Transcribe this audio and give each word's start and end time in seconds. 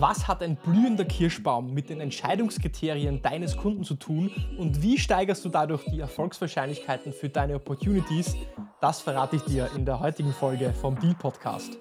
Was 0.00 0.26
hat 0.28 0.42
ein 0.42 0.56
blühender 0.56 1.04
Kirschbaum 1.04 1.74
mit 1.74 1.90
den 1.90 2.00
Entscheidungskriterien 2.00 3.20
deines 3.20 3.58
Kunden 3.58 3.84
zu 3.84 3.96
tun 3.96 4.30
und 4.56 4.80
wie 4.80 4.98
steigerst 4.98 5.44
du 5.44 5.50
dadurch 5.50 5.84
die 5.92 6.00
Erfolgswahrscheinlichkeiten 6.00 7.12
für 7.12 7.28
deine 7.28 7.56
Opportunities? 7.56 8.34
Das 8.80 9.02
verrate 9.02 9.36
ich 9.36 9.42
dir 9.42 9.68
in 9.76 9.84
der 9.84 10.00
heutigen 10.00 10.32
Folge 10.32 10.72
vom 10.72 10.98
Deal 10.98 11.14
Podcast. 11.14 11.76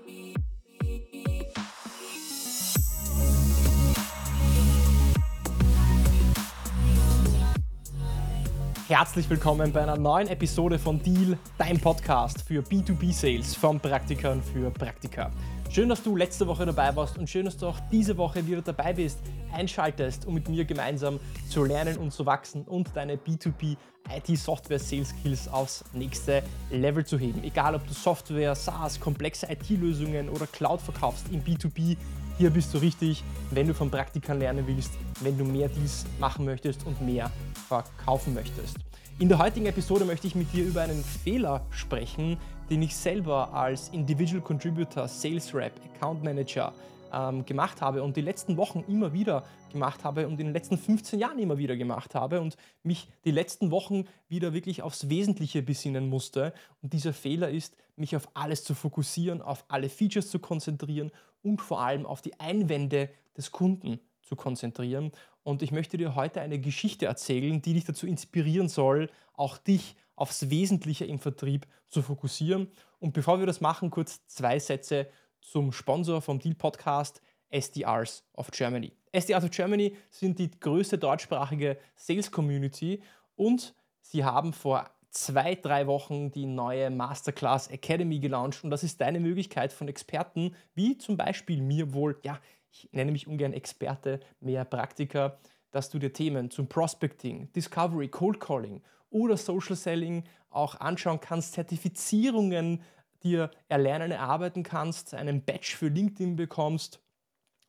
Herzlich 8.90 9.30
willkommen 9.30 9.72
bei 9.72 9.84
einer 9.84 9.96
neuen 9.96 10.28
Episode 10.28 10.78
von 10.78 11.02
Deal, 11.02 11.38
dein 11.58 11.80
Podcast 11.80 12.42
für 12.42 12.64
B2B-Sales 12.64 13.56
von 13.56 13.80
Praktikern 13.80 14.44
für 14.44 14.72
Praktika. 14.72 15.32
Schön, 15.72 15.88
dass 15.88 16.02
du 16.02 16.16
letzte 16.16 16.48
Woche 16.48 16.66
dabei 16.66 16.96
warst 16.96 17.20
und 17.20 17.30
schön, 17.30 17.46
dass 17.46 17.56
du 17.56 17.68
auch 17.68 17.80
diese 17.92 18.18
Woche 18.18 18.46
wieder 18.48 18.64
dabei 18.64 18.92
bist, 18.92 19.20
einschaltest, 19.54 20.26
um 20.26 20.34
mit 20.34 20.50
mir 20.50 20.66
gemeinsam 20.66 21.20
zu 21.48 21.64
lernen 21.64 21.98
und 21.98 22.12
zu 22.12 22.26
wachsen 22.26 22.64
und 22.64 22.90
deine 22.96 23.18
B2B 23.18 23.78
IT-Software 24.12 24.80
Sales 24.80 25.10
Skills 25.10 25.48
aufs 25.48 25.86
nächste 25.94 26.42
Level 26.72 27.06
zu 27.06 27.20
heben. 27.20 27.44
Egal 27.44 27.76
ob 27.76 27.86
du 27.86 27.94
Software, 27.94 28.56
SaaS, 28.56 29.00
komplexe 29.00 29.46
IT-Lösungen 29.46 30.30
oder 30.30 30.48
Cloud 30.48 30.82
verkaufst 30.82 31.28
im 31.32 31.44
B2B, 31.44 31.98
hier 32.40 32.50
bist 32.50 32.74
du 32.74 32.80
richtig, 32.80 33.24
wenn 33.52 33.68
du 33.68 33.76
von 33.76 33.92
Praktikern 33.92 34.40
lernen 34.40 34.66
willst, 34.66 34.94
wenn 35.22 35.38
du 35.38 35.46
mehr 35.46 35.70
dies 35.70 36.04
machen 36.20 36.46
möchtest 36.46 36.84
und 36.88 37.00
mehr 37.00 37.30
verkaufen 37.68 38.34
möchtest. 38.34 38.76
In 39.20 39.30
der 39.30 39.38
heutigen 39.38 39.68
Episode 39.68 40.06
möchte 40.06 40.26
ich 40.26 40.34
mit 40.34 40.52
dir 40.52 40.66
über 40.66 40.82
einen 40.82 41.04
Fehler 41.04 41.66
sprechen, 41.70 42.38
den 42.70 42.84
ich 42.84 42.96
selber 42.96 43.52
als 43.54 43.90
Individual 43.90 44.42
Contributor, 44.42 45.08
Sales 45.08 45.54
Rep, 45.56 45.74
Account 45.96 46.24
Manager 46.24 46.74
ähm, 47.12 47.44
gemacht 47.46 47.82
habe 47.82 48.04
und 48.04 48.16
die 48.16 48.22
letzten 48.22 48.58
Wochen 48.58 48.84
immer 48.88 49.12
wieder 49.12 49.44
gemacht 49.72 50.04
habe 50.04 50.28
und 50.28 50.40
in 50.40 50.48
den 50.48 50.54
letzten 50.54 50.78
15 50.78 51.20
Jahren 51.20 51.40
immer 51.40 51.58
wieder 51.58 51.76
gemacht 51.76 52.14
habe 52.14 52.42
und 52.42 52.58
mich 52.84 53.08
die 53.26 53.32
letzten 53.32 53.72
Wochen 53.72 54.06
wieder 54.28 54.54
wirklich 54.54 54.84
aufs 54.84 55.10
Wesentliche 55.10 55.64
besinnen 55.64 56.10
musste. 56.10 56.54
Und 56.82 56.94
dieser 56.94 57.14
Fehler 57.14 57.50
ist, 57.50 57.76
mich 57.96 58.16
auf 58.16 58.30
alles 58.36 58.64
zu 58.64 58.76
fokussieren, 58.76 59.42
auf 59.42 59.66
alle 59.68 59.90
Features 59.90 60.30
zu 60.30 60.40
konzentrieren 60.40 61.12
und 61.42 61.62
vor 61.62 61.82
allem 61.82 62.06
auf 62.06 62.22
die 62.22 62.40
Einwände 62.40 63.10
des 63.36 63.52
Kunden 63.52 64.00
zu 64.22 64.36
konzentrieren. 64.36 65.12
Und 65.44 65.64
ich 65.64 65.72
möchte 65.72 65.98
dir 65.98 66.14
heute 66.14 66.42
eine 66.42 66.60
Geschichte 66.60 67.08
erzählen, 67.08 67.62
die 67.62 67.74
dich 67.74 67.86
dazu 67.86 68.06
inspirieren 68.06 68.70
soll, 68.70 69.10
auch 69.34 69.58
dich 69.58 69.96
aufs 70.20 70.50
Wesentliche 70.50 71.06
im 71.06 71.20
Vertrieb 71.20 71.66
zu 71.88 72.02
fokussieren. 72.02 72.68
Und 73.00 73.14
bevor 73.14 73.40
wir 73.40 73.46
das 73.46 73.62
machen, 73.62 73.90
kurz 73.90 74.26
zwei 74.28 74.60
Sätze 74.60 75.08
zum 75.42 75.72
Sponsor 75.72 76.22
vom 76.22 76.40
Deal 76.40 76.56
Podcast, 76.56 77.22
SDRs 77.50 78.24
of 78.34 78.52
Germany. 78.52 78.92
SDRs 79.12 79.46
of 79.46 79.52
Germany 79.52 79.96
sind 80.10 80.38
die 80.38 80.52
größte 80.52 80.98
deutschsprachige 80.98 81.78
Sales 81.96 82.32
Community 82.32 83.02
und 83.36 83.74
sie 84.02 84.24
haben 84.24 84.54
vor 84.54 84.90
zwei, 85.10 85.56
drei 85.56 85.88
Wochen 85.88 86.32
die 86.32 86.46
neue 86.46 86.92
Masterclass 86.92 87.68
Academy 87.68 88.20
gelauncht 88.20 88.64
und 88.64 88.70
das 88.70 88.84
ist 88.84 89.02
deine 89.02 89.20
Möglichkeit 89.20 89.74
von 89.74 89.88
Experten, 89.88 90.56
wie 90.76 90.98
zum 90.98 91.18
Beispiel 91.18 91.62
mir 91.62 91.94
wohl, 91.94 92.20
ja, 92.24 92.40
ich 92.72 92.90
nenne 92.92 93.12
mich 93.12 93.26
ungern 93.26 93.54
Experte, 93.54 94.20
mehr 94.40 94.66
Praktiker, 94.66 95.40
dass 95.72 95.90
du 95.90 95.98
dir 95.98 96.14
Themen 96.14 96.52
zum 96.52 96.68
Prospecting, 96.68 97.52
Discovery, 97.54 98.10
Cold 98.10 98.40
Calling 98.40 98.82
oder 99.10 99.38
Social 99.38 99.76
Selling 99.76 100.24
auch 100.50 100.76
anschauen 100.76 101.20
kannst, 101.20 101.54
Zertifizierungen 101.54 102.82
dir 103.24 103.52
erlernen, 103.68 104.12
erarbeiten 104.12 104.64
kannst, 104.64 105.14
einen 105.14 105.44
Badge 105.44 105.76
für 105.78 105.88
LinkedIn 105.88 106.36
bekommst 106.36 107.00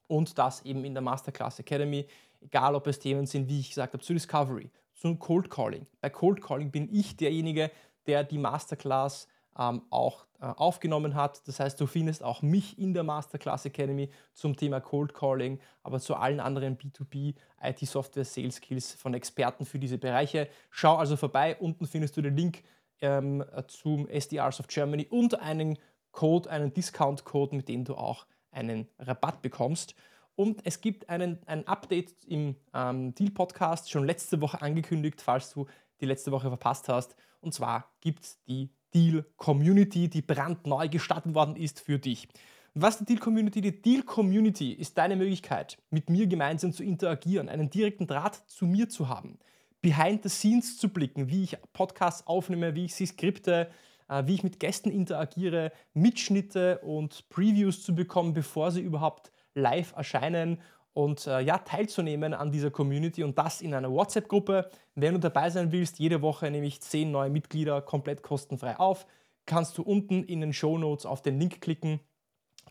und 0.07 0.39
das 0.39 0.65
eben 0.65 0.85
in 0.85 0.95
der 0.95 1.03
Masterclass 1.03 1.59
Academy, 1.59 2.07
egal 2.41 2.75
ob 2.75 2.87
es 2.87 2.99
Themen 2.99 3.27
sind, 3.27 3.49
wie 3.49 3.61
ich 3.61 3.71
gesagt 3.71 3.93
habe, 3.93 4.03
zu 4.03 4.13
Discovery, 4.13 4.71
zum 4.95 5.19
Cold 5.19 5.51
Calling. 5.51 5.87
Bei 6.01 6.11
Cold 6.11 6.41
Calling 6.41 6.71
bin 6.71 6.93
ich 6.93 7.17
derjenige, 7.17 7.71
der 8.07 8.25
die 8.25 8.39
Masterclass 8.39 9.29
ähm, 9.61 9.83
auch 9.91 10.25
äh, 10.41 10.47
aufgenommen 10.47 11.15
hat. 11.15 11.47
Das 11.47 11.61
heißt, 11.61 11.79
du 11.81 11.87
findest 11.87 12.23
auch 12.23 12.41
mich 12.41 12.79
in 12.79 12.95
der 12.95 13.03
Masterclass 13.03 13.67
Academy 13.67 14.11
zum 14.33 14.57
Thema 14.57 14.81
Cold 14.81 15.13
Calling, 15.13 15.61
aber 15.83 16.01
zu 16.01 16.17
allen 16.17 16.41
anderen 16.41 16.79
B2B 16.79 17.35
IT 17.63 17.79
Software 17.81 18.25
Sales 18.25 18.57
Skills 18.57 18.95
von 18.95 19.13
Experten 19.13 19.67
für 19.67 19.79
diese 19.79 19.99
Bereiche. 19.99 20.49
Schau 20.71 20.97
also 20.97 21.17
vorbei, 21.17 21.57
unten 21.61 21.87
findest 21.87 22.17
du 22.17 22.23
den 22.23 22.37
Link 22.37 22.63
ähm, 23.03 23.45
zum 23.69 24.09
SDRs 24.09 24.61
of 24.61 24.69
Germany 24.69 25.07
und 25.11 25.39
einen 25.39 25.79
Code, 26.11 26.51
einen 26.51 26.73
Discount-Code, 26.73 27.55
mit 27.55 27.69
dem 27.69 27.85
du 27.85 27.95
auch 27.95 28.27
einen 28.51 28.89
Rabatt 28.99 29.43
bekommst. 29.43 29.95
Und 30.37 30.63
es 30.65 30.81
gibt 30.81 31.11
einen, 31.11 31.39
ein 31.47 31.69
Update 31.69 32.15
im 32.25 32.57
ähm, 32.73 33.15
Deal-Podcast, 33.15 33.91
schon 33.91 34.07
letzte 34.07 34.41
Woche 34.41 34.63
angekündigt, 34.63 35.21
falls 35.21 35.53
du 35.53 35.67
die 36.01 36.07
letzte 36.07 36.33
Woche 36.33 36.49
verpasst 36.49 36.89
hast. 36.89 37.15
Und 37.41 37.53
zwar 37.53 37.93
gibt 38.01 38.25
es 38.25 38.43
die 38.45 38.71
Deal 38.95 39.25
Community, 39.37 40.09
die 40.09 40.23
brandneu 40.23 40.89
gestartet 40.89 41.35
worden 41.35 41.57
ist 41.57 41.81
für 41.81 41.99
dich. 41.99 42.29
Was 42.75 42.95
ist 42.95 43.01
die 43.01 43.15
Deal 43.15 43.19
Community? 43.19 43.61
Die 43.61 43.83
Deal 43.83 44.03
Community 44.03 44.73
ist 44.73 44.97
deine 44.97 45.17
Möglichkeit, 45.17 45.79
mit 45.91 46.09
mir 46.09 46.27
gemeinsam 46.27 46.73
zu 46.73 46.85
interagieren, 46.85 47.49
einen 47.49 47.69
direkten 47.69 48.07
Draht 48.07 48.37
zu 48.47 48.65
mir 48.65 48.89
zu 48.89 49.09
haben, 49.09 49.39
behind 49.83 50.23
the 50.23 50.29
scenes 50.29 50.79
zu 50.79 50.89
blicken, 50.89 51.29
wie 51.29 51.45
ich 51.45 51.57
Podcasts 51.73 52.27
aufnehme, 52.27 52.75
wie 52.75 52.85
ich 52.85 52.95
sie 52.95 53.07
skripte, 53.07 53.71
äh, 54.09 54.23
wie 54.27 54.35
ich 54.35 54.45
mit 54.45 54.61
Gästen 54.61 54.91
interagiere, 54.91 55.73
Mitschnitte 55.95 56.79
und 56.79 57.29
Previews 57.29 57.83
zu 57.83 57.95
bekommen, 57.95 58.35
bevor 58.35 58.71
sie 58.71 58.83
überhaupt 58.83 59.33
live 59.55 59.93
erscheinen 59.97 60.61
und 60.93 61.27
äh, 61.27 61.41
ja, 61.41 61.59
teilzunehmen 61.59 62.35
an 62.35 62.51
dieser 62.51 62.71
Community 62.71 63.23
und 63.23 63.39
das 63.39 63.61
in 63.61 63.75
einer 63.75 63.91
WhatsApp-Gruppe. 63.91 64.71
Wenn 64.95 65.15
du 65.15 65.21
dabei 65.21 65.51
sein 65.51 65.73
willst, 65.73 65.99
jede 65.99 66.23
Woche 66.23 66.51
nehme 66.51 66.67
ich 66.67 66.81
zehn 66.81 67.11
neue 67.11 67.31
Mitglieder 67.31 67.81
komplett 67.81 68.23
kostenfrei 68.23 68.79
auf. 68.79 69.07
Kannst 69.47 69.79
du 69.79 69.83
unten 69.83 70.25
in 70.25 70.41
den 70.41 70.53
Show 70.53 70.79
Notes 70.79 71.07
auf 71.07 71.23
den 71.23 71.39
Link 71.39 71.61
klicken 71.61 72.01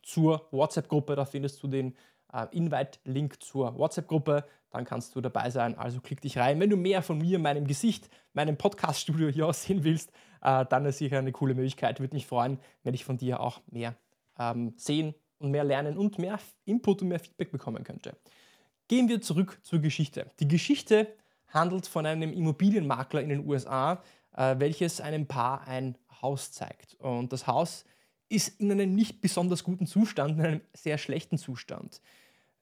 zur 0.03 0.47
WhatsApp-Gruppe. 0.51 1.15
Da 1.15 1.25
findest 1.25 1.63
du 1.63 1.67
den 1.67 1.95
äh, 2.33 2.45
Invite-Link 2.51 3.41
zur 3.41 3.77
WhatsApp-Gruppe. 3.77 4.45
Dann 4.71 4.85
kannst 4.85 5.15
du 5.15 5.21
dabei 5.21 5.49
sein. 5.49 5.77
Also 5.77 5.99
klick 6.01 6.21
dich 6.21 6.37
rein. 6.37 6.59
Wenn 6.59 6.69
du 6.69 6.77
mehr 6.77 7.01
von 7.01 7.17
mir, 7.17 7.39
meinem 7.39 7.65
Gesicht, 7.65 8.09
meinem 8.33 8.57
Podcast-Studio 8.57 9.29
hier 9.29 9.47
aus 9.47 9.63
sehen 9.63 9.83
willst, 9.83 10.11
äh, 10.41 10.65
dann 10.65 10.85
ist 10.85 10.99
sicher 10.99 11.17
eine 11.17 11.31
coole 11.31 11.55
Möglichkeit. 11.55 11.99
Würde 11.99 12.15
mich 12.15 12.27
freuen, 12.27 12.59
wenn 12.83 12.93
ich 12.93 13.05
von 13.05 13.17
dir 13.17 13.39
auch 13.39 13.61
mehr 13.71 13.95
ähm, 14.37 14.73
sehen 14.75 15.15
und 15.39 15.51
mehr 15.51 15.63
lernen 15.63 15.97
und 15.97 16.19
mehr 16.19 16.39
Input 16.65 17.01
und 17.01 17.09
mehr 17.09 17.19
Feedback 17.19 17.51
bekommen 17.51 17.83
könnte. 17.83 18.15
Gehen 18.87 19.07
wir 19.07 19.21
zurück 19.21 19.59
zur 19.63 19.79
Geschichte. 19.79 20.27
Die 20.39 20.47
Geschichte 20.47 21.07
handelt 21.47 21.87
von 21.87 22.05
einem 22.05 22.33
Immobilienmakler 22.33 23.21
in 23.21 23.29
den 23.29 23.47
USA, 23.47 24.03
äh, 24.35 24.55
welches 24.59 25.01
einem 25.01 25.27
Paar 25.27 25.67
ein 25.67 25.97
Haus 26.21 26.51
zeigt. 26.51 26.95
Und 26.95 27.33
das 27.33 27.47
Haus 27.47 27.85
ist 28.29 28.59
in 28.59 28.71
einem 28.71 28.93
nicht 28.93 29.21
besonders 29.21 29.63
guten 29.63 29.87
Zustand, 29.87 30.37
in 30.37 30.45
einem 30.45 30.61
sehr 30.73 30.97
schlechten 30.97 31.37
Zustand. 31.37 32.01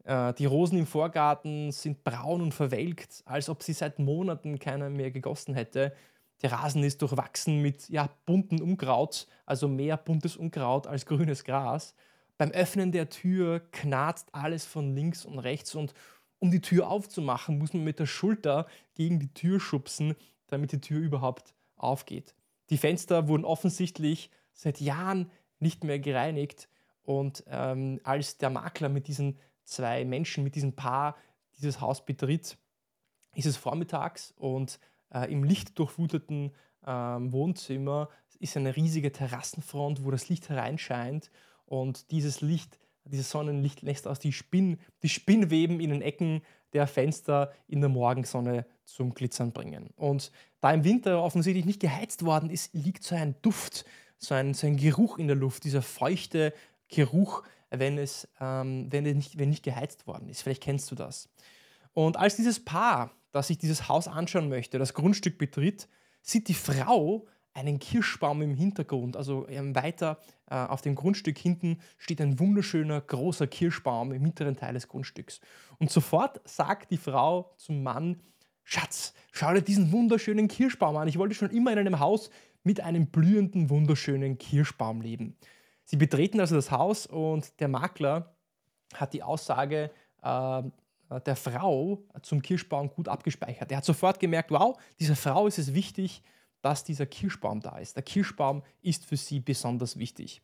Äh, 0.04 0.34
die 0.34 0.46
Rosen 0.46 0.78
im 0.78 0.88
Vorgarten 0.88 1.72
sind 1.72 2.04
braun 2.04 2.42
und 2.42 2.54
verwelkt, 2.54 3.22
als 3.26 3.50
ob 3.50 3.64
sie 3.64 3.74
seit 3.74 4.00
Monaten 4.00 4.60
keiner 4.60 4.90
mehr 4.90 5.12
gegossen 5.12 5.54
hätte. 5.54 5.94
Der 6.42 6.52
Rasen 6.52 6.84
ist 6.84 7.02
durchwachsen 7.02 7.62
mit 7.62 7.90
ja, 7.90 8.10
bunten 8.26 8.62
Unkraut, 8.62 9.28
also 9.46 9.68
mehr 9.68 9.98
buntes 9.98 10.38
Unkraut 10.38 10.88
als 10.88 11.06
grünes 11.06 11.44
Gras. 11.44 11.96
Beim 12.38 12.52
Öffnen 12.52 12.92
der 12.92 13.10
Tür 13.10 13.62
knarzt 13.72 14.34
alles 14.34 14.66
von 14.66 14.96
links 14.96 15.26
und 15.26 15.40
rechts 15.40 15.74
und 15.74 15.94
um 16.40 16.52
die 16.52 16.62
Tür 16.62 16.90
aufzumachen, 16.90 17.58
muss 17.58 17.74
man 17.74 17.84
mit 17.84 18.00
der 18.00 18.06
Schulter 18.06 18.68
gegen 18.94 19.20
die 19.20 19.34
Tür 19.34 19.60
schubsen, 19.60 20.16
damit 20.48 20.72
die 20.72 20.82
Tür 20.82 21.00
überhaupt 21.00 21.56
aufgeht. 21.76 22.36
Die 22.70 22.78
Fenster 22.78 23.28
wurden 23.28 23.46
offensichtlich 23.46 24.30
seit 24.54 24.80
Jahren 24.80 25.32
nicht 25.60 25.84
mehr 25.84 26.00
gereinigt 26.00 26.70
und 27.04 27.44
ähm, 27.48 28.00
als 28.04 28.38
der 28.38 28.52
Makler 28.52 28.90
mit 28.90 29.08
diesen 29.08 29.40
zwei 29.64 30.06
Menschen, 30.06 30.44
mit 30.44 30.56
diesem 30.56 30.74
Paar 30.74 31.16
dieses 31.58 31.82
Haus 31.82 32.06
betritt, 32.06 32.58
ist 33.34 33.46
es 33.46 33.58
vormittags 33.58 34.34
und 34.38 34.80
äh, 35.12 35.32
im 35.32 35.44
lichtdurchfluteten 35.44 36.54
äh, 36.86 36.90
Wohnzimmer 36.90 38.10
ist 38.40 38.58
eine 38.58 38.76
riesige 38.76 39.12
Terrassenfront, 39.12 40.04
wo 40.04 40.12
das 40.12 40.30
Licht 40.30 40.50
hereinscheint 40.50 41.32
und 41.68 42.12
dieses 42.12 42.42
Licht, 42.42 42.80
dieses 43.06 43.30
Sonnenlicht 43.30 43.82
lässt 43.82 44.08
aus 44.08 44.20
die, 44.20 44.34
Spinn, 44.34 44.80
die 45.04 45.10
Spinnweben 45.10 45.80
in 45.80 45.92
den 45.92 46.02
Ecken 46.02 46.42
der 46.74 46.88
Fenster 46.88 47.54
in 47.68 47.82
der 47.82 47.90
Morgensonne 47.90 48.66
zum 48.84 49.14
Glitzern 49.14 49.52
bringen. 49.52 49.92
Und 49.96 50.32
da 50.60 50.74
im 50.74 50.84
Winter 50.84 51.22
offensichtlich 51.22 51.66
nicht 51.66 51.80
geheizt 51.80 52.26
worden 52.26 52.50
ist, 52.50 52.74
liegt 52.74 53.04
so 53.04 53.16
ein 53.16 53.36
Duft, 53.42 53.86
so 54.18 54.34
ein, 54.34 54.54
so 54.54 54.68
ein 54.68 54.78
Geruch 54.78 55.18
in 55.18 55.28
der 55.28 55.36
Luft, 55.36 55.64
dieser 55.64 55.82
feuchte 55.82 56.54
Geruch, 56.90 57.44
wenn 57.70 57.98
es, 57.98 58.28
ähm, 58.40 58.88
wenn, 58.92 59.06
es 59.06 59.16
nicht, 59.16 59.38
wenn 59.38 59.50
nicht 59.50 59.64
geheizt 59.64 60.08
worden 60.08 60.30
ist. 60.30 60.42
Vielleicht 60.42 60.64
kennst 60.64 60.90
du 60.92 60.96
das. 60.96 61.30
Und 61.94 62.18
als 62.18 62.36
dieses 62.36 62.64
Paar, 62.64 63.12
das 63.32 63.48
sich 63.48 63.58
dieses 63.58 63.90
Haus 63.90 64.08
anschauen 64.08 64.50
möchte, 64.50 64.80
das 64.80 64.94
Grundstück 64.94 65.38
betritt, 65.38 65.88
sieht 66.22 66.48
die 66.48 66.54
Frau 66.54 67.28
einen 67.58 67.80
Kirschbaum 67.80 68.44
im 68.44 68.54
Hintergrund. 68.54 69.18
Also 69.18 69.48
ähm, 69.50 69.76
weiter 69.76 70.20
äh, 70.50 70.56
auf 70.56 70.82
dem 70.82 70.94
Grundstück 70.94 71.38
hinten 71.40 71.80
steht 71.98 72.22
ein 72.22 72.40
wunderschöner 72.40 73.02
großer 73.02 73.48
Kirschbaum 73.48 74.12
im 74.12 74.22
mittleren 74.22 74.56
Teil 74.56 74.76
des 74.76 74.88
Grundstücks. 74.88 75.42
Und 75.80 75.90
sofort 75.90 76.40
sagt 76.48 76.92
die 76.92 76.98
Frau 76.98 77.52
zum 77.58 77.82
Mann, 77.82 78.22
Schatz, 78.64 79.14
schau 79.32 79.54
dir 79.54 79.62
diesen 79.62 79.92
wunderschönen 79.92 80.48
Kirschbaum 80.48 80.98
an. 80.98 81.08
Ich 81.08 81.18
wollte 81.18 81.34
schon 81.34 81.50
immer 81.50 81.72
in 81.72 81.80
einem 81.80 82.00
Haus 82.00 82.30
mit 82.64 82.82
einem 82.82 83.08
blühenden, 83.08 83.72
wunderschönen 83.72 84.38
Kirschbaum 84.38 85.02
leben. 85.02 85.36
Sie 85.84 85.96
betreten 85.96 86.40
also 86.40 86.56
das 86.56 86.70
Haus 86.70 87.08
und 87.08 87.60
der 87.60 87.70
Makler 87.70 88.36
hat 88.94 89.14
die 89.14 89.24
Aussage 89.24 89.90
äh, 90.22 90.64
der 91.26 91.36
Frau 91.36 92.04
zum 92.22 92.42
Kirschbaum 92.42 92.90
gut 92.90 93.08
abgespeichert. 93.08 93.72
Er 93.72 93.78
hat 93.78 93.86
sofort 93.86 94.20
gemerkt, 94.20 94.52
wow, 94.52 94.78
dieser 95.00 95.16
Frau 95.16 95.48
ist 95.48 95.58
es 95.58 95.74
wichtig, 95.74 96.22
dass 96.62 96.84
dieser 96.84 97.06
Kirschbaum 97.06 97.62
da 97.62 97.78
ist. 97.78 97.96
Der 97.96 98.04
Kirschbaum 98.04 98.64
ist 98.82 99.06
für 99.06 99.18
sie 99.18 99.40
besonders 99.40 99.98
wichtig. 99.98 100.42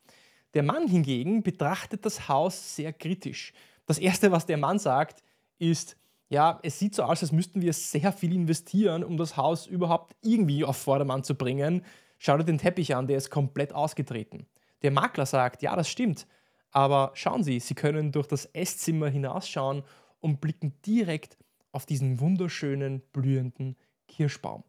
Der 0.54 0.62
Mann 0.62 0.86
hingegen 0.86 1.42
betrachtet 1.42 2.04
das 2.06 2.28
Haus 2.28 2.76
sehr 2.76 2.92
kritisch. 2.92 3.52
Das 3.86 3.98
Erste, 3.98 4.32
was 4.32 4.46
der 4.46 4.56
Mann 4.56 4.78
sagt, 4.78 5.22
ist, 5.58 5.96
ja, 6.28 6.58
es 6.62 6.78
sieht 6.78 6.94
so 6.94 7.02
aus, 7.02 7.22
als 7.22 7.32
müssten 7.32 7.60
wir 7.60 7.72
sehr 7.72 8.12
viel 8.12 8.34
investieren, 8.34 9.04
um 9.04 9.16
das 9.16 9.36
Haus 9.36 9.66
überhaupt 9.66 10.16
irgendwie 10.22 10.64
auf 10.64 10.76
Vordermann 10.76 11.24
zu 11.24 11.34
bringen. 11.34 11.84
Schau 12.18 12.36
dir 12.38 12.44
den 12.44 12.58
Teppich 12.58 12.94
an, 12.94 13.06
der 13.06 13.18
ist 13.18 13.30
komplett 13.30 13.72
ausgetreten. 13.72 14.46
Der 14.82 14.90
Makler 14.90 15.26
sagt, 15.26 15.62
ja, 15.62 15.76
das 15.76 15.88
stimmt, 15.88 16.26
aber 16.70 17.12
schauen 17.14 17.44
Sie, 17.44 17.60
Sie 17.60 17.74
können 17.74 18.12
durch 18.12 18.26
das 18.26 18.46
Esszimmer 18.46 19.08
hinausschauen 19.08 19.82
und 20.20 20.40
blicken 20.40 20.74
direkt 20.86 21.36
auf 21.72 21.86
diesen 21.86 22.20
wunderschönen, 22.20 23.00
blühenden 23.12 23.76
Kirschbaum. 24.08 24.64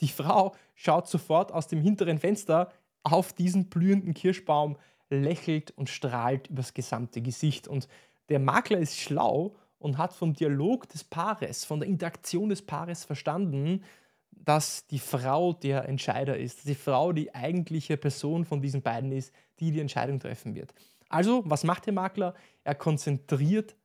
Die 0.00 0.08
Frau 0.08 0.54
schaut 0.74 1.08
sofort 1.08 1.52
aus 1.52 1.68
dem 1.68 1.80
hinteren 1.80 2.18
Fenster 2.18 2.72
auf 3.02 3.32
diesen 3.32 3.68
blühenden 3.68 4.14
Kirschbaum, 4.14 4.76
lächelt 5.10 5.70
und 5.72 5.88
strahlt 5.88 6.48
übers 6.48 6.74
gesamte 6.74 7.22
Gesicht. 7.22 7.68
Und 7.68 7.88
der 8.28 8.38
Makler 8.38 8.78
ist 8.78 8.98
schlau 8.98 9.54
und 9.78 9.98
hat 9.98 10.12
vom 10.12 10.32
Dialog 10.32 10.88
des 10.88 11.04
Paares, 11.04 11.64
von 11.64 11.80
der 11.80 11.88
Interaktion 11.88 12.48
des 12.48 12.62
Paares 12.62 13.04
verstanden, 13.04 13.84
dass 14.30 14.86
die 14.86 14.98
Frau 14.98 15.52
der 15.52 15.88
Entscheider 15.88 16.36
ist, 16.36 16.58
dass 16.58 16.64
die 16.64 16.74
Frau 16.74 17.12
die 17.12 17.34
eigentliche 17.34 17.96
Person 17.96 18.44
von 18.44 18.60
diesen 18.60 18.82
beiden 18.82 19.12
ist, 19.12 19.32
die 19.60 19.70
die 19.70 19.80
Entscheidung 19.80 20.18
treffen 20.18 20.54
wird. 20.54 20.74
Also, 21.08 21.42
was 21.46 21.64
macht 21.64 21.86
der 21.86 21.92
Makler? 21.92 22.34
Er 22.64 22.74
konzentriert 22.74 23.76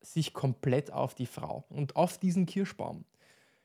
sich 0.00 0.32
komplett 0.32 0.92
auf 0.92 1.14
die 1.14 1.26
Frau 1.26 1.64
und 1.68 1.96
auf 1.96 2.18
diesen 2.18 2.46
Kirschbaum. 2.46 3.04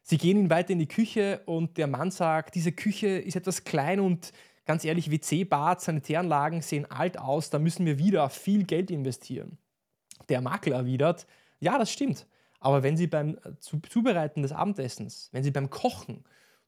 Sie 0.04 0.18
gehen 0.18 0.38
ihn 0.38 0.50
weiter 0.50 0.72
in 0.72 0.80
die 0.80 0.88
Küche 0.88 1.42
und 1.46 1.78
der 1.78 1.88
Mann 1.88 2.12
sagt, 2.12 2.56
diese 2.56 2.74
Küche 2.74 3.08
ist 3.08 3.38
etwas 3.38 3.64
klein 3.64 4.02
und 4.02 4.34
ganz 4.66 4.84
ehrlich, 4.84 5.10
WC-Bad, 5.10 5.82
Sanitäranlagen 5.82 6.62
sehen 6.62 6.90
alt 6.92 7.18
aus, 7.18 7.50
da 7.50 7.58
müssen 7.58 7.86
wir 7.86 7.98
wieder 7.98 8.30
viel 8.30 8.66
Geld 8.66 8.92
investieren. 8.92 9.58
Der 10.30 10.42
Makler 10.42 10.78
erwidert, 10.78 11.26
ja, 11.60 11.78
das 11.78 11.92
stimmt. 11.92 12.28
Aber 12.60 12.84
wenn 12.84 12.96
Sie 12.96 13.08
beim 13.08 13.38
Zubereiten 13.60 14.42
des 14.42 14.52
Abendessens, 14.52 15.30
wenn 15.32 15.44
Sie 15.44 15.52
beim 15.52 15.70
Kochen 15.70 16.24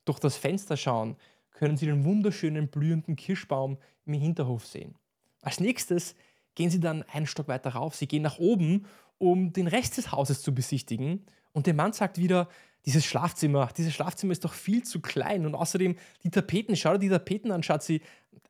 durch 0.05 0.19
das 0.19 0.37
Fenster 0.37 0.77
schauen, 0.77 1.15
können 1.51 1.77
Sie 1.77 1.85
den 1.85 2.03
wunderschönen 2.03 2.67
blühenden 2.67 3.15
Kirschbaum 3.15 3.77
im 4.05 4.13
Hinterhof 4.13 4.65
sehen. 4.65 4.95
Als 5.41 5.59
nächstes 5.59 6.15
gehen 6.53 6.69
Sie 6.69 6.79
dann 6.79 7.03
einen 7.03 7.27
Stock 7.27 7.47
weiter 7.47 7.71
rauf. 7.71 7.95
Sie 7.95 8.07
gehen 8.07 8.23
nach 8.23 8.39
oben, 8.39 8.85
um 9.17 9.53
den 9.53 9.67
Rest 9.67 9.97
des 9.97 10.11
Hauses 10.11 10.41
zu 10.41 10.53
besichtigen. 10.53 11.25
Und 11.53 11.67
der 11.67 11.73
Mann 11.73 11.93
sagt 11.93 12.17
wieder, 12.17 12.49
dieses 12.85 13.05
Schlafzimmer, 13.05 13.69
dieses 13.75 13.93
Schlafzimmer 13.93 14.31
ist 14.31 14.45
doch 14.45 14.53
viel 14.53 14.83
zu 14.83 15.01
klein 15.01 15.45
und 15.45 15.55
außerdem 15.55 15.95
die 16.23 16.29
Tapeten, 16.29 16.75
schau 16.75 16.93
dir 16.93 16.99
die 16.99 17.09
Tapeten 17.09 17.51
an, 17.51 17.63
Schatzi, 17.63 18.01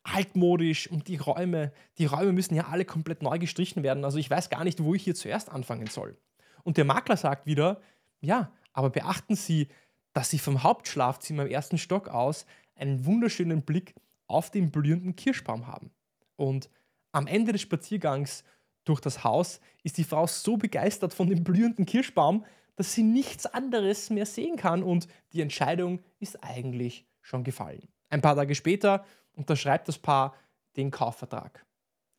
altmodisch 0.03 0.89
und 0.89 1.07
die 1.07 1.17
Räume, 1.17 1.71
die 1.97 2.05
Räume 2.05 2.33
müssen 2.33 2.55
ja 2.55 2.67
alle 2.67 2.85
komplett 2.85 3.23
neu 3.23 3.39
gestrichen 3.39 3.81
werden, 3.81 4.03
also 4.03 4.17
ich 4.17 4.29
weiß 4.29 4.49
gar 4.49 4.63
nicht, 4.63 4.83
wo 4.83 4.93
ich 4.93 5.03
hier 5.03 5.15
zuerst 5.15 5.49
anfangen 5.49 5.87
soll. 5.87 6.17
Und 6.63 6.77
der 6.77 6.85
Makler 6.85 7.17
sagt 7.17 7.45
wieder, 7.45 7.81
ja, 8.19 8.51
aber 8.73 8.89
beachten 8.89 9.35
Sie, 9.35 9.69
dass 10.13 10.29
Sie 10.29 10.39
vom 10.39 10.63
Hauptschlafzimmer 10.63 11.43
im 11.43 11.51
ersten 11.51 11.77
Stock 11.77 12.09
aus 12.09 12.45
einen 12.75 13.05
wunderschönen 13.05 13.61
Blick 13.61 13.95
auf 14.27 14.51
den 14.51 14.71
blühenden 14.71 15.15
Kirschbaum 15.15 15.67
haben. 15.67 15.91
Und 16.35 16.69
am 17.11 17.27
Ende 17.27 17.53
des 17.53 17.61
Spaziergangs 17.61 18.43
durch 18.83 18.99
das 18.99 19.23
Haus 19.23 19.59
ist 19.83 19.97
die 19.97 20.03
Frau 20.03 20.27
so 20.27 20.57
begeistert 20.57 21.13
von 21.13 21.29
dem 21.29 21.43
blühenden 21.43 21.85
Kirschbaum, 21.85 22.45
dass 22.75 22.93
sie 22.93 23.03
nichts 23.03 23.45
anderes 23.45 24.09
mehr 24.09 24.25
sehen 24.25 24.57
kann 24.57 24.83
und 24.83 25.07
die 25.33 25.41
Entscheidung 25.41 26.03
ist 26.19 26.43
eigentlich 26.43 27.05
schon 27.21 27.43
gefallen. 27.43 27.87
Ein 28.09 28.21
paar 28.21 28.35
Tage 28.35 28.55
später 28.55 29.05
unterschreibt 29.33 29.87
das 29.87 29.97
Paar 29.97 30.35
den 30.75 30.91
Kaufvertrag. 30.91 31.65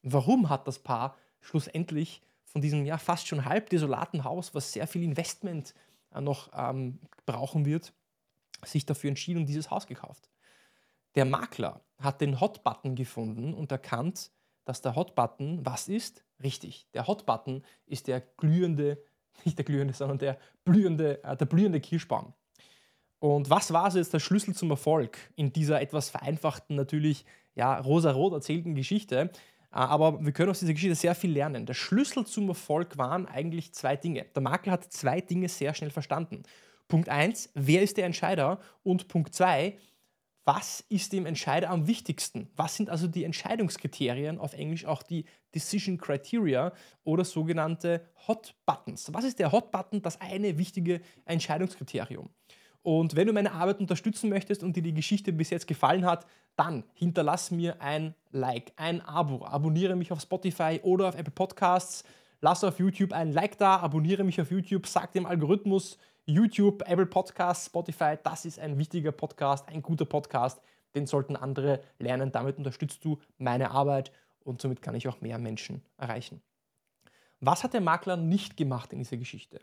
Warum 0.03 0.49
hat 0.49 0.67
das 0.67 0.79
Paar 0.79 1.17
schlussendlich 1.41 2.23
von 2.45 2.63
diesem 2.63 2.85
ja 2.87 2.99
fast 2.99 3.27
schon 3.29 3.45
halb 3.45 3.71
desolaten 3.71 4.25
Haus, 4.25 4.55
was 4.55 4.73
sehr 4.73 4.87
viel 4.87 5.03
Investment 5.03 5.75
äh, 6.15 6.21
noch 6.21 6.51
ähm, 6.55 7.01
brauchen 7.27 7.67
wird, 7.67 7.93
sich 8.65 8.87
dafür 8.87 9.09
entschieden 9.09 9.41
und 9.41 9.47
dieses 9.47 9.71
Haus 9.71 9.87
gekauft? 9.87 10.31
Der 11.15 11.25
Makler 11.25 11.81
hat 11.99 12.21
den 12.21 12.41
Hot-Button 12.41 12.95
gefunden 12.95 13.55
und 13.55 13.73
erkannt, 13.73 14.31
dass 14.65 14.83
der 14.83 14.97
Hot-Button 14.97 15.65
was 15.65 15.89
ist? 15.89 16.25
Richtig, 16.43 16.89
der 16.93 17.07
Hot-Button 17.07 17.63
ist 17.87 18.07
der 18.07 18.21
glühende 18.21 19.03
nicht 19.45 19.59
der 19.59 19.65
glühende, 19.65 19.95
sondern 19.95 20.19
der 20.19 20.39
blühende, 20.65 21.23
äh, 21.25 21.37
der 21.37 21.47
blühende 21.47 21.81
Kirschbaum. 21.81 22.33
Und 23.19 23.49
was 23.51 23.73
war 23.73 23.91
so 23.91 23.99
jetzt 23.99 24.13
der 24.13 24.21
Schlüssel 24.21 24.55
zum 24.55 24.71
Erfolg 24.71 25.19
in 25.37 25.53
dieser 25.53 25.81
etwas 25.81 26.11
vereinfachten, 26.11 26.77
natürlich 26.77 27.25
ja, 27.55 27.79
rosa-rot 27.79 28.35
erzählten 28.35 28.75
Geschichte? 28.75 29.17
Äh, 29.17 29.31
aber 29.71 30.25
wir 30.25 30.33
können 30.33 30.51
aus 30.51 30.61
dieser 30.61 30.75
Geschichte 30.75 30.95
sehr 30.95 31.15
viel 31.15 31.33
lernen. 31.33 31.67
Der 31.67 31.75
Schlüssel 31.75 32.27
zum 32.27 32.49
Erfolg 32.49 32.99
waren 32.99 33.27
eigentlich 33.27 33.73
zwei 33.73 33.97
Dinge. 33.97 34.27
Der 34.35 34.43
Makler 34.43 34.73
hat 34.73 34.93
zwei 34.93 35.21
Dinge 35.21 35.49
sehr 35.49 35.75
schnell 35.75 35.91
verstanden. 35.91 36.43
Punkt 36.89 37.09
1, 37.09 37.51
wer 37.55 37.83
ist 37.83 37.97
der 37.97 38.07
Entscheider? 38.07 38.61
Und 38.85 39.09
Punkt 39.09 39.35
2, 39.35 39.77
was 40.47 40.85
ist 40.89 41.13
dem 41.13 41.27
Entscheider 41.27 41.71
am 41.71 41.89
wichtigsten? 41.89 42.49
Was 42.55 42.77
sind 42.77 42.89
also 42.89 43.09
die 43.09 43.25
Entscheidungskriterien, 43.25 44.39
auf 44.39 44.55
Englisch 44.55 44.87
auch 44.87 45.03
die 45.03 45.25
Decision 45.53 45.99
Criteria 45.99 46.73
oder 47.03 47.25
sogenannte 47.25 48.09
Hot 48.29 48.55
Buttons? 48.65 49.13
Was 49.13 49.25
ist 49.25 49.41
der 49.41 49.51
Hot 49.51 49.73
Button? 49.73 50.03
Das 50.03 50.21
eine 50.21 50.57
wichtige 50.57 51.01
Entscheidungskriterium. 51.25 52.31
Und 52.83 53.17
wenn 53.17 53.27
du 53.27 53.33
meine 53.33 53.51
Arbeit 53.51 53.81
unterstützen 53.81 54.31
möchtest 54.31 54.63
und 54.63 54.77
dir 54.77 54.85
die 54.85 54.95
Geschichte 54.95 55.33
bis 55.33 55.51
jetzt 55.51 55.67
gefallen 55.67 56.07
hat, 56.07 56.27
dann 56.55 56.85
hinterlass 56.95 57.51
mir 57.51 57.83
ein 57.83 58.15
Like, 58.31 58.73
ein 58.77 59.01
Abo, 59.01 59.45
abonniere 59.45 59.97
mich 59.97 60.13
auf 60.13 60.21
Spotify 60.21 60.79
oder 60.85 61.09
auf 61.09 61.17
Apple 61.17 61.33
Podcasts, 61.33 62.05
lass 62.41 62.63
auf 62.63 62.79
YouTube 62.79 63.13
ein 63.13 63.33
Like 63.33 63.59
da, 63.59 63.79
abonniere 63.79 64.23
mich 64.23 64.41
auf 64.41 64.53
YouTube, 64.53 64.87
sag 64.87 65.11
dem 65.11 65.27
Algorithmus, 65.27 65.99
YouTube, 66.27 66.83
Apple 66.87 67.07
Podcasts, 67.07 67.67
Spotify, 67.67 68.17
das 68.23 68.45
ist 68.45 68.59
ein 68.59 68.79
wichtiger 68.79 69.13
Podcast, 69.13 69.69
ein 69.69 69.81
guter 69.81 70.05
Podcast, 70.05 70.61
den 70.97 71.07
sollten 71.07 71.37
andere 71.37 71.81
lernen. 71.99 72.33
Damit 72.33 72.59
unterstützt 72.59 73.05
du 73.05 73.19
meine 73.39 73.71
Arbeit 73.71 74.11
und 74.43 74.61
somit 74.61 74.83
kann 74.83 74.97
ich 74.97 75.07
auch 75.07 75.21
mehr 75.21 75.39
Menschen 75.39 75.83
erreichen. 75.97 76.43
Was 77.39 77.63
hat 77.63 77.75
der 77.75 77.81
Makler 77.81 78.17
nicht 78.17 78.57
gemacht 78.57 78.93
in 78.93 78.99
dieser 78.99 79.19
Geschichte? 79.19 79.61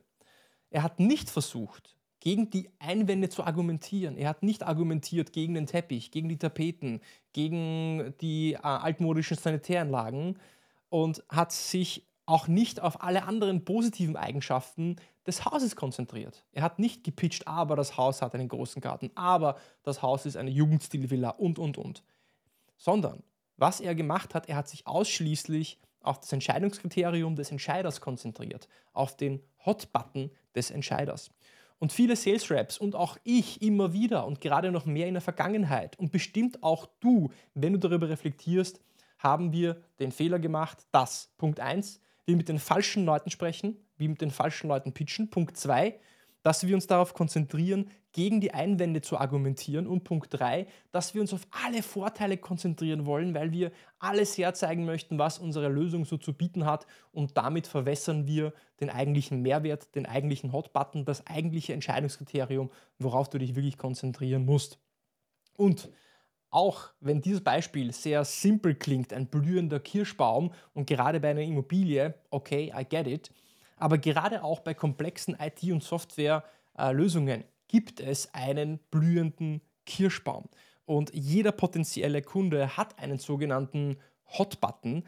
Er 0.69 0.83
hat 0.83 0.99
nicht 0.99 1.29
versucht, 1.29 1.97
gegen 2.21 2.49
die 2.49 2.69
Einwände 2.79 3.27
zu 3.27 3.43
argumentieren. 3.43 4.15
Er 4.15 4.29
hat 4.29 4.43
nicht 4.43 4.63
argumentiert 4.63 5.33
gegen 5.33 5.55
den 5.55 5.67
Teppich, 5.67 6.11
gegen 6.11 6.29
die 6.29 6.37
Tapeten, 6.37 7.01
gegen 7.33 8.13
die 8.21 8.53
äh, 8.53 8.59
altmodischen 8.59 9.35
Sanitäranlagen 9.35 10.39
und 10.87 11.21
hat 11.27 11.51
sich 11.51 12.07
auch 12.25 12.47
nicht 12.47 12.81
auf 12.81 13.03
alle 13.03 13.23
anderen 13.23 13.65
positiven 13.65 14.15
Eigenschaften 14.15 14.95
des 15.27 15.45
Hauses 15.45 15.75
konzentriert. 15.75 16.45
Er 16.51 16.63
hat 16.63 16.79
nicht 16.79 17.03
gepitcht, 17.03 17.47
aber 17.47 17.75
das 17.75 17.97
Haus 17.97 18.21
hat 18.21 18.33
einen 18.33 18.47
großen 18.47 18.81
Garten, 18.81 19.11
aber 19.15 19.57
das 19.83 20.01
Haus 20.01 20.25
ist 20.25 20.37
eine 20.37 20.51
Jugendstilvilla 20.51 21.29
und, 21.29 21.59
und, 21.59 21.77
und. 21.77 22.03
Sondern, 22.77 23.23
was 23.57 23.79
er 23.79 23.95
gemacht 23.95 24.35
hat, 24.35 24.49
er 24.49 24.55
hat 24.55 24.67
sich 24.67 24.87
ausschließlich 24.87 25.79
auf 26.01 26.19
das 26.19 26.31
Entscheidungskriterium 26.33 27.35
des 27.35 27.51
Entscheiders 27.51 28.01
konzentriert, 28.01 28.67
auf 28.91 29.15
den 29.15 29.41
Hot-Button 29.65 30.31
des 30.55 30.71
Entscheiders. 30.71 31.31
Und 31.79 31.91
viele 31.91 32.15
Sales 32.15 32.49
Reps 32.49 32.77
und 32.77 32.95
auch 32.95 33.17
ich 33.23 33.61
immer 33.61 33.93
wieder 33.93 34.25
und 34.25 34.39
gerade 34.39 34.71
noch 34.71 34.85
mehr 34.85 35.07
in 35.07 35.15
der 35.15 35.21
Vergangenheit 35.21 35.97
und 35.99 36.11
bestimmt 36.11 36.63
auch 36.63 36.87
du, 36.99 37.31
wenn 37.53 37.73
du 37.73 37.79
darüber 37.79 38.07
reflektierst, 38.09 38.81
haben 39.17 39.51
wir 39.53 39.81
den 39.99 40.11
Fehler 40.11 40.39
gemacht, 40.39 40.85
dass 40.91 41.33
Punkt 41.37 41.59
1, 41.59 41.99
wir 42.25 42.35
mit 42.35 42.49
den 42.49 42.59
falschen 42.59 43.05
Leuten 43.05 43.29
sprechen, 43.29 43.77
wie 43.97 44.07
mit 44.07 44.21
den 44.21 44.31
falschen 44.31 44.67
Leuten 44.67 44.93
pitchen. 44.93 45.29
Punkt 45.29 45.57
2, 45.57 45.99
dass 46.41 46.67
wir 46.67 46.75
uns 46.75 46.87
darauf 46.87 47.13
konzentrieren, 47.13 47.89
gegen 48.11 48.41
die 48.41 48.53
Einwände 48.53 49.01
zu 49.01 49.17
argumentieren. 49.17 49.87
Und 49.87 50.03
Punkt 50.03 50.27
3, 50.31 50.67
dass 50.91 51.15
wir 51.15 51.21
uns 51.21 51.33
auf 51.33 51.47
alle 51.65 51.81
Vorteile 51.81 52.37
konzentrieren 52.37 53.05
wollen, 53.05 53.33
weil 53.33 53.51
wir 53.51 53.71
alles 53.97 54.37
herzeigen 54.37 54.85
möchten, 54.85 55.17
was 55.17 55.39
unsere 55.39 55.67
Lösung 55.67 56.05
so 56.05 56.17
zu 56.17 56.33
bieten 56.33 56.65
hat. 56.65 56.85
Und 57.11 57.37
damit 57.37 57.65
verwässern 57.65 58.27
wir 58.27 58.53
den 58.79 58.89
eigentlichen 58.89 59.41
Mehrwert, 59.41 59.95
den 59.95 60.05
eigentlichen 60.05 60.51
Hot-Button, 60.51 61.05
das 61.05 61.25
eigentliche 61.25 61.73
Entscheidungskriterium, 61.73 62.69
worauf 62.99 63.29
du 63.29 63.39
dich 63.39 63.55
wirklich 63.55 63.77
konzentrieren 63.77 64.45
musst. 64.45 64.79
Und 65.55 65.89
auch 66.53 66.91
wenn 66.99 67.21
dieses 67.21 67.43
Beispiel 67.43 67.91
sehr 67.91 68.23
simpel 68.25 68.75
klingt, 68.75 69.11
ein 69.11 69.27
blühender 69.27 69.79
Kirschbaum 69.79 70.53
und 70.73 70.85
gerade 70.85 71.19
bei 71.19 71.31
einer 71.31 71.41
Immobilie, 71.41 72.13
okay, 72.29 72.71
I 72.77 72.85
get 72.85 73.07
it, 73.07 73.31
aber 73.77 73.97
gerade 73.97 74.43
auch 74.43 74.59
bei 74.59 74.73
komplexen 74.73 75.35
IT- 75.39 75.71
und 75.71 75.83
Softwarelösungen 75.83 77.43
gibt 77.67 77.99
es 77.99 78.33
einen 78.33 78.79
blühenden 78.91 79.61
Kirschbaum. 79.85 80.45
Und 80.85 81.11
jeder 81.13 81.51
potenzielle 81.51 82.21
Kunde 82.21 82.77
hat 82.77 82.99
einen 82.99 83.17
sogenannten 83.17 83.97
Hot-Button. 84.37 85.03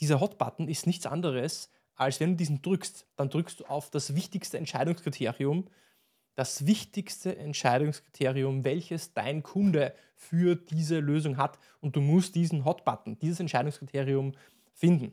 Dieser 0.00 0.20
Hot-Button 0.20 0.66
ist 0.68 0.86
nichts 0.86 1.04
anderes, 1.04 1.70
als 1.94 2.20
wenn 2.20 2.30
du 2.30 2.36
diesen 2.36 2.62
drückst, 2.62 3.06
dann 3.16 3.28
drückst 3.28 3.60
du 3.60 3.64
auf 3.66 3.90
das 3.90 4.14
wichtigste 4.14 4.56
Entscheidungskriterium 4.58 5.66
das 6.36 6.66
wichtigste 6.66 7.36
Entscheidungskriterium, 7.36 8.64
welches 8.64 9.14
dein 9.14 9.42
Kunde 9.42 9.94
für 10.14 10.54
diese 10.54 11.00
Lösung 11.00 11.38
hat. 11.38 11.58
Und 11.80 11.96
du 11.96 12.00
musst 12.00 12.34
diesen 12.34 12.64
Hot-Button, 12.64 13.18
dieses 13.18 13.40
Entscheidungskriterium 13.40 14.32
finden. 14.72 15.12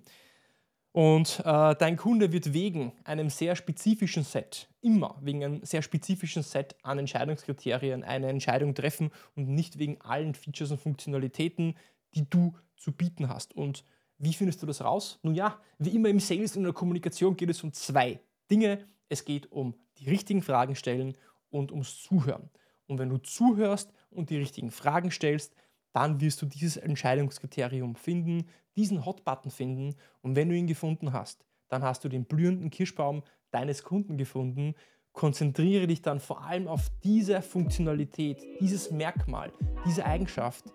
Und 0.91 1.39
äh, 1.43 1.75
dein 1.75 1.97
Kunde 1.97 2.31
wird 2.31 2.53
wegen 2.53 2.91
einem 3.03 3.29
sehr 3.29 3.55
spezifischen 3.55 4.23
Set, 4.23 4.69
immer 4.81 5.17
wegen 5.21 5.43
einem 5.43 5.65
sehr 5.65 5.81
spezifischen 5.81 6.43
Set 6.43 6.75
an 6.83 6.99
Entscheidungskriterien 6.99 8.03
eine 8.03 8.27
Entscheidung 8.27 8.75
treffen 8.75 9.09
und 9.35 9.47
nicht 9.47 9.79
wegen 9.79 9.99
allen 10.01 10.35
Features 10.35 10.69
und 10.69 10.79
Funktionalitäten, 10.79 11.75
die 12.13 12.29
du 12.29 12.53
zu 12.77 12.91
bieten 12.91 13.27
hast. 13.27 13.55
Und 13.55 13.85
wie 14.19 14.33
findest 14.33 14.61
du 14.61 14.67
das 14.67 14.83
raus? 14.83 15.19
Nun 15.23 15.33
ja, 15.33 15.59
wie 15.79 15.95
immer 15.95 16.09
im 16.09 16.19
Sales 16.19 16.51
und 16.51 16.59
in 16.59 16.65
der 16.65 16.73
Kommunikation 16.73 17.35
geht 17.37 17.49
es 17.49 17.63
um 17.63 17.73
zwei 17.73 18.19
Dinge. 18.49 18.87
Es 19.09 19.25
geht 19.25 19.51
um 19.51 19.75
die 19.97 20.09
richtigen 20.09 20.41
Fragen 20.41 20.75
stellen 20.75 21.17
und 21.49 21.71
ums 21.71 22.01
Zuhören. 22.01 22.49
Und 22.87 22.99
wenn 22.99 23.09
du 23.09 23.17
zuhörst 23.17 23.91
und 24.09 24.29
die 24.29 24.37
richtigen 24.37 24.71
Fragen 24.71 25.11
stellst, 25.11 25.55
dann 25.93 26.19
wirst 26.19 26.41
du 26.41 26.45
dieses 26.45 26.77
Entscheidungskriterium 26.77 27.95
finden, 27.95 28.47
diesen 28.75 29.05
Hot-Button 29.05 29.51
finden. 29.51 29.95
Und 30.21 30.35
wenn 30.35 30.49
du 30.49 30.55
ihn 30.55 30.67
gefunden 30.67 31.13
hast, 31.13 31.45
dann 31.69 31.83
hast 31.83 32.03
du 32.03 32.09
den 32.09 32.25
blühenden 32.25 32.69
Kirschbaum 32.69 33.23
deines 33.51 33.83
Kunden 33.83 34.17
gefunden. 34.17 34.73
Konzentriere 35.11 35.85
dich 35.85 36.01
dann 36.01 36.19
vor 36.19 36.43
allem 36.43 36.67
auf 36.67 36.89
diese 37.03 37.41
Funktionalität, 37.43 38.43
dieses 38.59 38.89
Merkmal, 38.89 39.53
diese 39.85 40.05
Eigenschaft, 40.05 40.65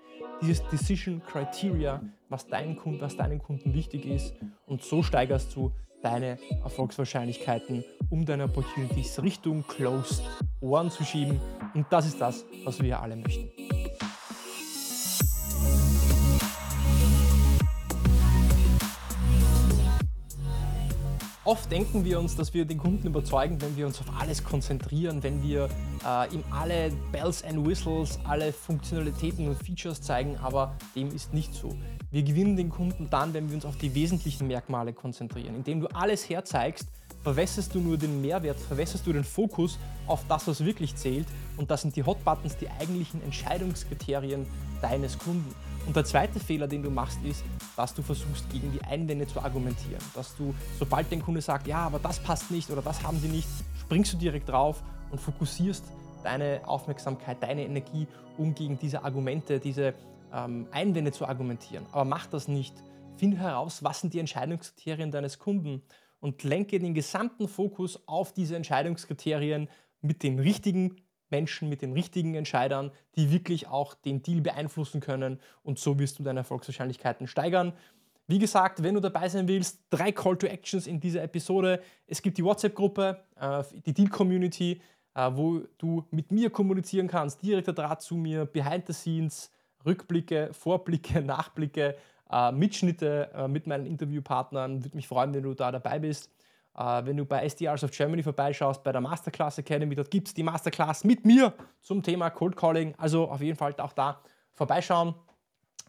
dieses 0.40 0.64
Decision 0.68 1.20
Criteria, 1.24 2.00
was, 2.28 2.46
dein 2.46 2.76
Kunden, 2.76 3.00
was 3.00 3.16
deinem 3.16 3.42
Kunden 3.42 3.74
wichtig 3.74 4.06
ist. 4.06 4.34
Und 4.66 4.82
so 4.82 5.02
steigerst 5.02 5.54
du 5.56 5.72
deine 6.02 6.38
Erfolgswahrscheinlichkeiten, 6.62 7.84
um 8.10 8.24
deine 8.24 8.44
Opportunities 8.44 9.22
Richtung 9.22 9.64
Closed 9.66 10.22
One 10.60 10.90
zu 10.90 11.04
schieben. 11.04 11.40
Und 11.74 11.86
das 11.90 12.06
ist 12.06 12.20
das, 12.20 12.44
was 12.64 12.80
wir 12.82 13.00
alle 13.00 13.16
möchten. 13.16 13.67
Oft 21.48 21.72
denken 21.72 22.04
wir 22.04 22.20
uns, 22.20 22.36
dass 22.36 22.52
wir 22.52 22.66
den 22.66 22.76
Kunden 22.76 23.06
überzeugen, 23.06 23.58
wenn 23.62 23.74
wir 23.74 23.86
uns 23.86 23.98
auf 24.00 24.20
alles 24.20 24.44
konzentrieren, 24.44 25.22
wenn 25.22 25.42
wir 25.42 25.70
äh, 26.06 26.34
ihm 26.34 26.44
alle 26.50 26.92
Bells 27.10 27.42
and 27.42 27.66
Whistles, 27.66 28.18
alle 28.24 28.52
Funktionalitäten 28.52 29.48
und 29.48 29.54
Features 29.54 30.02
zeigen, 30.02 30.36
aber 30.42 30.76
dem 30.94 31.08
ist 31.08 31.32
nicht 31.32 31.54
so. 31.54 31.74
Wir 32.10 32.22
gewinnen 32.22 32.54
den 32.58 32.68
Kunden 32.68 33.08
dann, 33.08 33.32
wenn 33.32 33.48
wir 33.48 33.54
uns 33.54 33.64
auf 33.64 33.78
die 33.78 33.94
wesentlichen 33.94 34.46
Merkmale 34.46 34.92
konzentrieren. 34.92 35.54
Indem 35.54 35.80
du 35.80 35.86
alles 35.86 36.28
herzeigst, 36.28 36.86
verwässerst 37.28 37.74
du 37.74 37.80
nur 37.80 37.98
den 37.98 38.22
Mehrwert, 38.22 38.58
verwässerst 38.58 39.06
du 39.06 39.12
den 39.12 39.22
Fokus 39.22 39.78
auf 40.06 40.24
das, 40.30 40.48
was 40.48 40.64
wirklich 40.64 40.96
zählt. 40.96 41.26
Und 41.58 41.70
das 41.70 41.82
sind 41.82 41.94
die 41.94 42.02
Hot 42.02 42.24
Buttons, 42.24 42.56
die 42.56 42.70
eigentlichen 42.70 43.22
Entscheidungskriterien 43.22 44.46
deines 44.80 45.18
Kunden. 45.18 45.54
Und 45.86 45.94
der 45.94 46.06
zweite 46.06 46.40
Fehler, 46.40 46.66
den 46.66 46.82
du 46.82 46.90
machst, 46.90 47.18
ist, 47.24 47.44
dass 47.76 47.92
du 47.92 48.00
versuchst, 48.00 48.48
gegen 48.48 48.72
die 48.72 48.80
Einwände 48.80 49.26
zu 49.26 49.42
argumentieren. 49.42 50.00
Dass 50.14 50.36
du, 50.36 50.54
sobald 50.78 51.12
dein 51.12 51.20
Kunde 51.20 51.42
sagt, 51.42 51.66
ja, 51.66 51.80
aber 51.80 51.98
das 51.98 52.18
passt 52.18 52.50
nicht 52.50 52.70
oder 52.70 52.80
das 52.80 53.02
haben 53.02 53.18
sie 53.18 53.28
nicht, 53.28 53.48
springst 53.78 54.14
du 54.14 54.16
direkt 54.16 54.48
drauf 54.48 54.82
und 55.10 55.20
fokussierst 55.20 55.84
deine 56.24 56.62
Aufmerksamkeit, 56.64 57.42
deine 57.42 57.66
Energie, 57.66 58.06
um 58.38 58.54
gegen 58.54 58.78
diese 58.78 59.04
Argumente, 59.04 59.60
diese 59.60 59.92
ähm, 60.32 60.66
Einwände 60.70 61.12
zu 61.12 61.26
argumentieren. 61.26 61.84
Aber 61.92 62.06
mach 62.06 62.24
das 62.24 62.48
nicht. 62.48 62.74
Finde 63.18 63.36
heraus, 63.36 63.84
was 63.84 64.00
sind 64.00 64.14
die 64.14 64.18
Entscheidungskriterien 64.18 65.10
deines 65.10 65.38
Kunden 65.38 65.82
und 66.20 66.42
lenke 66.42 66.78
den 66.78 66.94
gesamten 66.94 67.48
Fokus 67.48 68.00
auf 68.06 68.32
diese 68.32 68.56
Entscheidungskriterien 68.56 69.68
mit 70.00 70.22
den 70.22 70.38
richtigen 70.38 70.96
Menschen, 71.30 71.68
mit 71.68 71.82
den 71.82 71.92
richtigen 71.92 72.34
Entscheidern, 72.34 72.90
die 73.16 73.30
wirklich 73.30 73.68
auch 73.68 73.94
den 73.94 74.22
Deal 74.22 74.40
beeinflussen 74.40 75.00
können 75.00 75.40
und 75.62 75.78
so 75.78 75.98
wirst 75.98 76.18
du 76.18 76.22
deine 76.22 76.40
Erfolgswahrscheinlichkeiten 76.40 77.26
steigern. 77.26 77.72
Wie 78.26 78.38
gesagt, 78.38 78.82
wenn 78.82 78.94
du 78.94 79.00
dabei 79.00 79.28
sein 79.28 79.48
willst, 79.48 79.80
drei 79.90 80.12
Call 80.12 80.36
to 80.36 80.46
Actions 80.46 80.86
in 80.86 81.00
dieser 81.00 81.22
Episode. 81.22 81.80
Es 82.06 82.20
gibt 82.20 82.36
die 82.36 82.44
WhatsApp-Gruppe, 82.44 83.22
äh, 83.40 83.62
die 83.86 83.94
Deal-Community, 83.94 84.82
äh, 85.14 85.30
wo 85.32 85.62
du 85.78 86.04
mit 86.10 86.30
mir 86.30 86.50
kommunizieren 86.50 87.08
kannst, 87.08 87.42
direkter 87.42 87.72
Draht 87.72 88.02
zu 88.02 88.16
mir, 88.16 88.44
behind 88.44 88.86
the 88.86 88.92
scenes, 88.92 89.50
Rückblicke, 89.86 90.50
Vorblicke, 90.52 91.22
Nachblicke, 91.22 91.96
äh, 92.30 92.52
Mitschnitte 92.52 93.30
äh, 93.34 93.48
mit 93.48 93.66
meinen 93.66 93.86
Interviewpartnern. 93.86 94.84
Würde 94.84 94.96
mich 94.96 95.08
freuen, 95.08 95.34
wenn 95.34 95.42
du 95.42 95.54
da 95.54 95.72
dabei 95.72 95.98
bist. 95.98 96.30
Äh, 96.76 97.04
wenn 97.04 97.16
du 97.16 97.24
bei 97.24 97.44
SDRs 97.44 97.84
of 97.84 97.90
Germany 97.90 98.22
vorbeischaust, 98.22 98.82
bei 98.82 98.92
der 98.92 99.00
Masterclass 99.00 99.58
Academy, 99.58 99.94
dort 99.94 100.10
gibt 100.10 100.28
es 100.28 100.34
die 100.34 100.42
Masterclass 100.42 101.04
mit 101.04 101.24
mir 101.24 101.54
zum 101.80 102.02
Thema 102.02 102.30
Cold 102.30 102.56
Calling. 102.56 102.94
Also 102.96 103.28
auf 103.28 103.40
jeden 103.40 103.56
Fall 103.56 103.74
auch 103.78 103.92
da 103.92 104.20
vorbeischauen. 104.54 105.14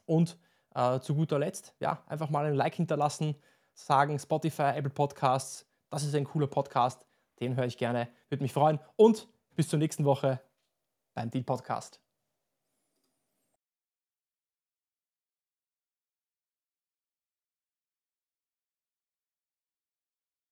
Und 0.05 0.37
äh, 0.75 0.99
zu 0.99 1.15
guter 1.15 1.39
Letzt, 1.39 1.75
ja, 1.79 2.03
einfach 2.07 2.29
mal 2.29 2.45
ein 2.45 2.55
Like 2.55 2.75
hinterlassen, 2.75 3.35
sagen 3.73 4.17
Spotify, 4.17 4.73
Apple 4.75 4.89
Podcasts, 4.89 5.65
das 5.89 6.03
ist 6.03 6.15
ein 6.15 6.25
cooler 6.25 6.47
Podcast, 6.47 7.05
den 7.39 7.55
höre 7.55 7.65
ich 7.65 7.77
gerne, 7.77 8.07
würde 8.29 8.43
mich 8.43 8.53
freuen. 8.53 8.79
Und 8.95 9.27
bis 9.55 9.67
zur 9.67 9.79
nächsten 9.79 10.05
Woche 10.05 10.39
beim 11.13 11.29
Deal 11.29 11.43
Podcast. 11.43 11.99